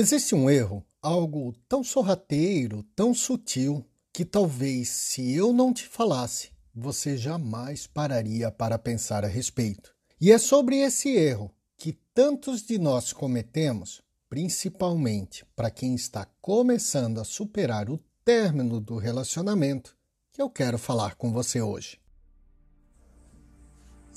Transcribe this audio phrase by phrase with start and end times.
[0.00, 6.50] Existe um erro, algo tão sorrateiro, tão sutil, que talvez se eu não te falasse,
[6.72, 9.92] você jamais pararia para pensar a respeito.
[10.20, 14.00] E é sobre esse erro que tantos de nós cometemos,
[14.30, 19.96] principalmente para quem está começando a superar o término do relacionamento,
[20.30, 21.98] que eu quero falar com você hoje.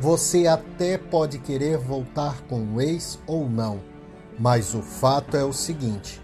[0.00, 3.82] você até pode querer voltar com o ex ou não,
[4.38, 6.18] mas o fato é o seguinte: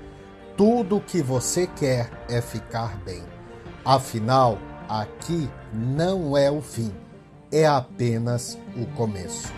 [0.56, 3.22] tudo o que você quer é ficar bem.
[3.84, 6.90] Afinal, aqui não é o fim,
[7.52, 9.52] é apenas o começo.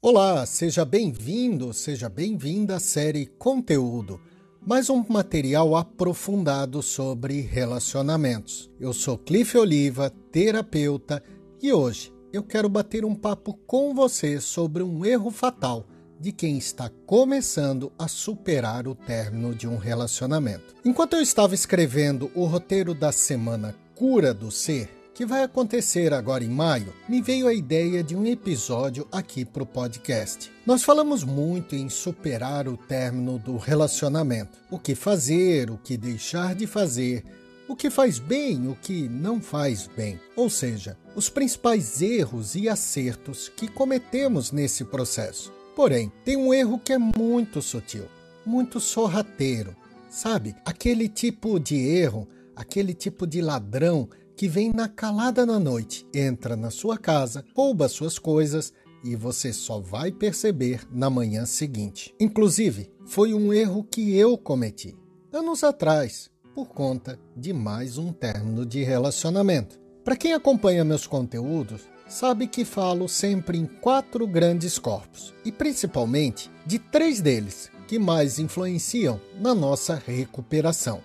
[0.00, 4.18] Olá, seja bem-vindo, seja bem-vinda à série Conteúdo,
[4.66, 8.70] mais um material aprofundado sobre relacionamentos.
[8.80, 11.22] Eu sou Cliff Oliva, terapeuta,
[11.62, 15.86] e hoje eu quero bater um papo com você sobre um erro fatal
[16.18, 20.74] de quem está começando a superar o término de um relacionamento.
[20.84, 26.42] Enquanto eu estava escrevendo o roteiro da semana Cura do Ser, que vai acontecer agora
[26.42, 30.50] em maio, me veio a ideia de um episódio aqui para o podcast.
[30.66, 36.56] Nós falamos muito em superar o término do relacionamento, o que fazer, o que deixar
[36.56, 37.22] de fazer
[37.68, 42.68] o que faz bem, o que não faz bem, ou seja, os principais erros e
[42.68, 45.52] acertos que cometemos nesse processo.
[45.76, 48.04] Porém, tem um erro que é muito sutil,
[48.44, 49.76] muito sorrateiro,
[50.08, 50.54] sabe?
[50.64, 56.56] Aquele tipo de erro, aquele tipo de ladrão que vem na calada na noite, entra
[56.56, 58.72] na sua casa, rouba suas coisas
[59.04, 62.14] e você só vai perceber na manhã seguinte.
[62.18, 64.96] Inclusive, foi um erro que eu cometi
[65.36, 69.83] anos atrás, por conta de mais um término de relacionamento.
[70.04, 76.50] Para quem acompanha meus conteúdos, sabe que falo sempre em quatro grandes corpos, e principalmente
[76.66, 81.00] de três deles que mais influenciam na nossa recuperação,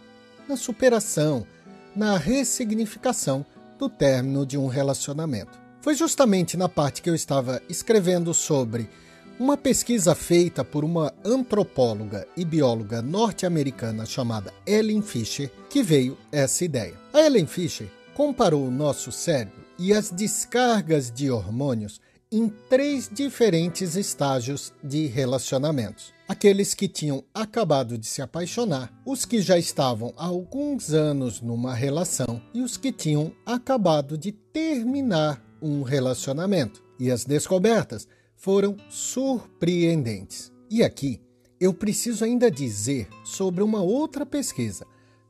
[0.49, 1.47] na superação,
[1.95, 3.45] na ressignificação
[3.77, 5.57] do término de um relacionamento.
[5.79, 8.89] Foi justamente na parte que eu estava escrevendo sobre
[9.39, 16.65] uma pesquisa feita por uma antropóloga e bióloga norte-americana chamada Ellen Fisher que veio essa
[16.65, 16.95] ideia.
[17.13, 17.87] A Ellen Fisher
[18.19, 26.13] comparou o nosso cérebro e as descargas de hormônios em três diferentes estágios de relacionamentos.
[26.27, 31.73] Aqueles que tinham acabado de se apaixonar, os que já estavam há alguns anos numa
[31.73, 36.83] relação e os que tinham acabado de terminar um relacionamento.
[36.99, 38.05] E as descobertas
[38.35, 40.51] foram surpreendentes.
[40.69, 41.21] E aqui
[41.57, 44.85] eu preciso ainda dizer sobre uma outra pesquisa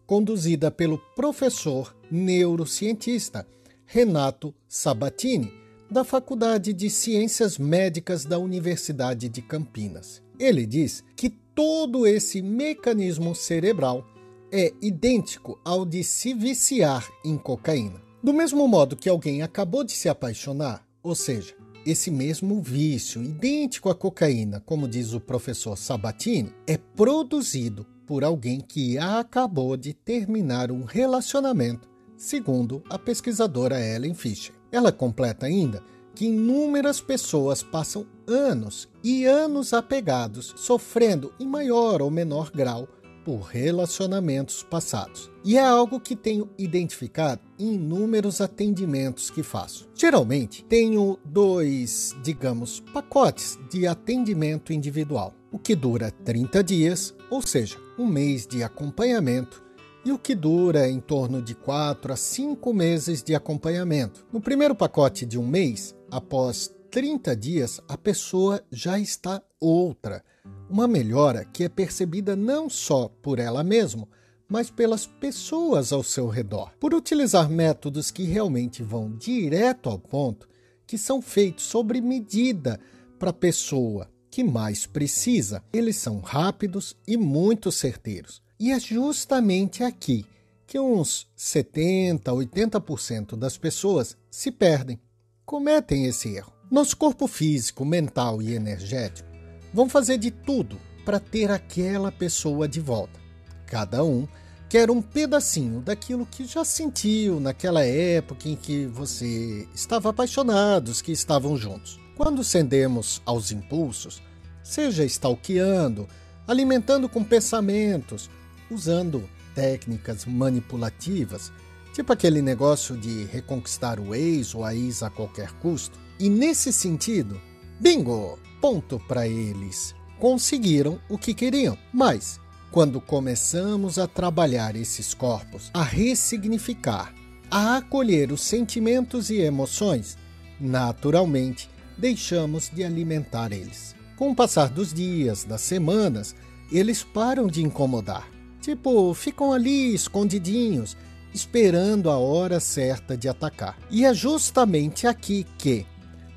[0.09, 3.45] conduzida pelo professor neurocientista
[3.85, 5.53] Renato Sabatini,
[5.87, 10.19] da Faculdade de Ciências Médicas da Universidade de Campinas.
[10.39, 14.03] Ele diz que todo esse mecanismo cerebral
[14.51, 18.01] é idêntico ao de se viciar em cocaína.
[18.23, 21.53] Do mesmo modo que alguém acabou de se apaixonar, ou seja,
[21.85, 28.59] esse mesmo vício, idêntico à cocaína, como diz o professor Sabatini, é produzido por alguém
[28.59, 31.87] que acabou de terminar um relacionamento,
[32.17, 34.55] segundo a pesquisadora Ellen Fisher.
[34.71, 35.83] Ela completa ainda
[36.15, 42.87] que inúmeras pessoas passam anos e anos apegados, sofrendo em maior ou menor grau
[43.29, 45.29] por relacionamentos passados.
[45.45, 49.87] E é algo que tenho identificado em inúmeros atendimentos que faço.
[49.93, 55.31] Geralmente, tenho dois, digamos, pacotes de atendimento individual.
[55.51, 59.61] O que dura 30 dias, ou seja, um mês de acompanhamento,
[60.03, 64.25] e o que dura em torno de 4 a 5 meses de acompanhamento.
[64.33, 70.23] No primeiro pacote de um mês, após 30 dias, a pessoa já está outra
[70.69, 74.07] uma melhora que é percebida não só por ela mesma,
[74.47, 76.71] mas pelas pessoas ao seu redor.
[76.79, 80.47] Por utilizar métodos que realmente vão direto ao ponto,
[80.87, 82.79] que são feitos sobre medida
[83.17, 88.41] para a pessoa que mais precisa, eles são rápidos e muito certeiros.
[88.59, 90.25] E é justamente aqui
[90.65, 94.99] que uns 70, 80% das pessoas se perdem,
[95.45, 96.58] cometem esse erro.
[96.71, 99.27] Nosso corpo físico, mental e energético
[99.73, 103.19] vão fazer de tudo para ter aquela pessoa de volta.
[103.65, 104.27] Cada um
[104.69, 111.11] quer um pedacinho daquilo que já sentiu naquela época em que você estava apaixonado, que
[111.11, 111.99] estavam juntos.
[112.15, 114.21] Quando cedemos aos impulsos,
[114.61, 116.07] seja stalkeando,
[116.47, 118.29] alimentando com pensamentos,
[118.69, 121.51] usando técnicas manipulativas,
[121.93, 126.08] tipo aquele negócio de reconquistar o ex ou a ex a qualquer custo.
[126.19, 127.39] E nesse sentido,
[127.79, 128.37] bingo!
[128.59, 129.95] Ponto para eles.
[130.19, 137.13] Conseguiram o que queriam, mas quando começamos a trabalhar esses corpos, a ressignificar,
[137.49, 140.17] a acolher os sentimentos e emoções,
[140.59, 143.95] naturalmente deixamos de alimentar eles.
[144.17, 146.35] Com o passar dos dias, das semanas,
[146.69, 148.27] eles param de incomodar.
[148.61, 150.97] Tipo, ficam ali escondidinhos,
[151.33, 153.77] esperando a hora certa de atacar.
[153.89, 155.85] E é justamente aqui que,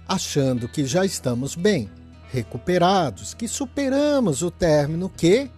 [0.07, 1.91] achando que já estamos bem,
[2.31, 5.51] recuperados, que superamos o término, que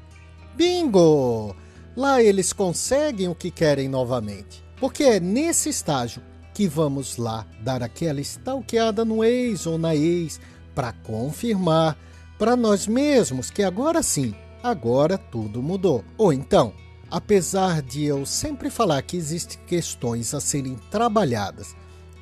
[0.55, 1.55] Bingo!
[1.97, 4.65] Lá eles conseguem o que querem novamente.
[4.79, 10.41] Porque é nesse estágio que vamos lá dar aquela stalkeada no ex ou na ex
[10.75, 11.97] para confirmar
[12.39, 16.05] para nós mesmos que agora sim, agora tudo mudou.
[16.19, 16.73] Ou então,
[17.11, 21.75] apesar de eu sempre falar que existem questões a serem trabalhadas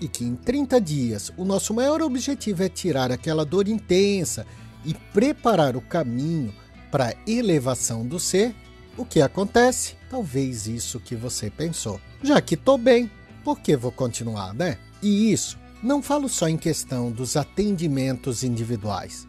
[0.02, 4.44] e que em 30 dias o nosso maior objetivo é tirar aquela dor intensa
[4.84, 6.52] e preparar o caminho
[6.90, 8.54] para elevação do ser,
[8.96, 9.94] o que acontece?
[10.10, 12.00] Talvez isso que você pensou.
[12.22, 13.10] Já que estou bem,
[13.44, 14.76] por que vou continuar, né?
[15.00, 19.26] E isso não falo só em questão dos atendimentos individuais,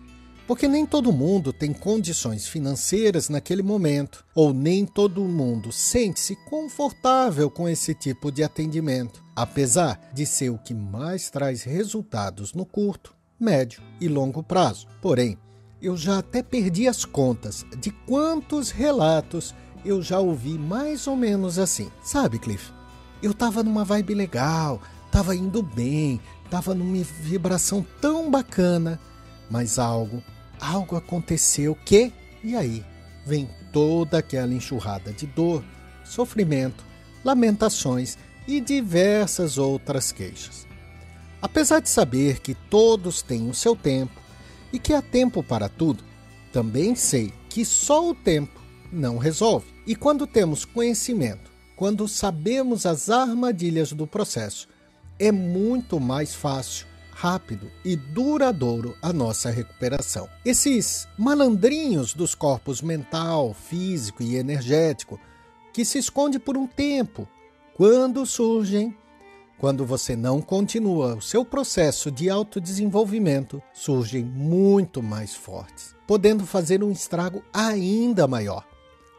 [0.47, 7.49] porque nem todo mundo tem condições financeiras naquele momento, ou nem todo mundo sente-se confortável
[7.49, 13.15] com esse tipo de atendimento, apesar de ser o que mais traz resultados no curto,
[13.39, 14.87] médio e longo prazo.
[15.01, 15.37] Porém,
[15.81, 19.53] eu já até perdi as contas de quantos relatos
[19.85, 21.91] eu já ouvi mais ou menos assim.
[22.01, 22.71] Sabe, Cliff?
[23.21, 24.81] Eu tava numa vibe legal,
[25.11, 26.19] tava indo bem,
[26.49, 28.99] tava numa vibração tão bacana,
[29.49, 30.23] mas algo,
[30.63, 32.11] algo aconteceu que,
[32.43, 32.85] e aí,
[33.25, 35.63] vem toda aquela enxurrada de dor,
[36.03, 36.83] sofrimento,
[37.23, 38.17] lamentações
[38.47, 40.67] e diversas outras queixas.
[41.41, 44.23] Apesar de saber que todos têm o seu tempo,
[44.73, 46.03] e que há tempo para tudo,
[46.51, 48.59] também sei que só o tempo
[48.91, 49.67] não resolve.
[49.85, 54.67] E quando temos conhecimento, quando sabemos as armadilhas do processo,
[55.19, 60.27] é muito mais fácil, rápido e duradouro a nossa recuperação.
[60.43, 65.19] Esses malandrinhos dos corpos mental, físico e energético
[65.71, 67.27] que se esconde por um tempo,
[67.75, 68.95] quando surgem
[69.63, 76.83] quando você não continua o seu processo de autodesenvolvimento, surgem muito mais fortes, podendo fazer
[76.83, 78.67] um estrago ainda maior,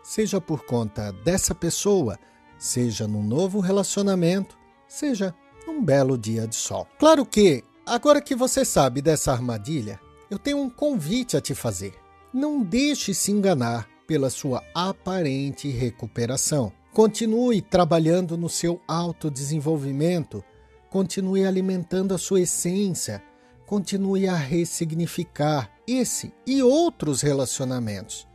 [0.02, 2.18] seja por conta dessa pessoa,
[2.58, 5.34] seja num novo relacionamento, seja
[5.66, 6.86] num belo dia de sol.
[6.98, 10.00] Claro que, agora que você sabe dessa armadilha,
[10.30, 11.94] eu tenho um convite a te fazer.
[12.32, 16.72] Não deixe se enganar pela sua aparente recuperação.
[16.92, 20.44] Continue trabalhando no seu autodesenvolvimento,
[20.90, 23.22] continue alimentando a sua essência,
[23.66, 28.26] continue a ressignificar esse e outros relacionamentos,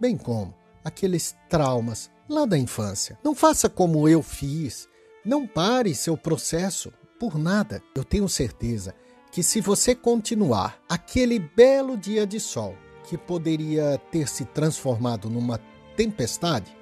[0.00, 0.54] bem como
[0.84, 3.18] aqueles traumas lá da infância.
[3.22, 4.88] Não faça como eu fiz,
[5.24, 7.82] não pare seu processo por nada.
[7.94, 8.94] Eu tenho certeza
[9.30, 15.58] que se você continuar aquele belo dia de sol que poderia ter se transformado numa
[15.96, 16.76] tempestade,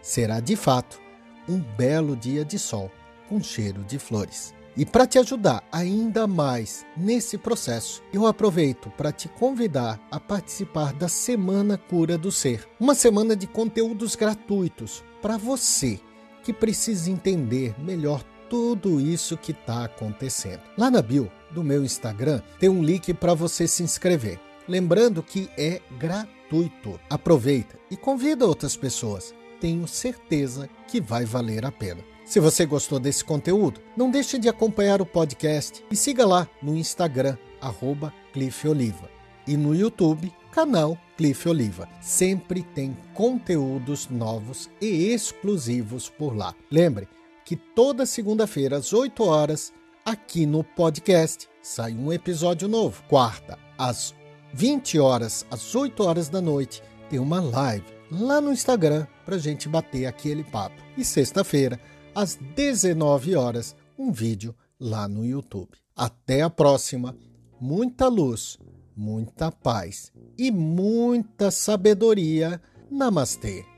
[0.00, 1.00] será de fato
[1.48, 2.90] um belo dia de sol
[3.28, 4.54] com cheiro de flores.
[4.76, 10.92] E para te ajudar ainda mais nesse processo, eu aproveito para te convidar a participar
[10.92, 15.98] da Semana Cura do Ser, uma semana de conteúdos gratuitos para você
[16.44, 20.60] que precisa entender melhor tudo isso que está acontecendo.
[20.76, 24.40] Lá na bio do meu Instagram tem um link para você se inscrever.
[24.68, 26.98] Lembrando que é gratuito.
[27.08, 32.02] Aproveita e convida outras pessoas tenho certeza que vai valer a pena.
[32.24, 36.76] Se você gostou desse conteúdo, não deixe de acompanhar o podcast e siga lá no
[36.76, 39.08] Instagram, arroba Cliff Oliva.
[39.46, 41.88] E no YouTube, canal Cliff Oliva.
[42.00, 46.52] Sempre tem conteúdos novos e exclusivos por lá.
[46.70, 47.08] Lembre
[47.46, 49.72] que toda segunda-feira, às 8 horas,
[50.04, 53.04] aqui no podcast, sai um episódio novo.
[53.08, 54.12] Quarta, às
[54.52, 59.68] 20 horas, às 8 horas da noite, tem uma live lá no Instagram para gente
[59.68, 60.82] bater aquele papo.
[60.98, 61.80] E sexta-feira,
[62.12, 65.70] às 19 horas, um vídeo lá no YouTube.
[65.94, 67.16] Até a próxima.
[67.60, 68.58] Muita luz,
[68.96, 72.60] muita paz e muita sabedoria.
[72.90, 73.75] Namastê!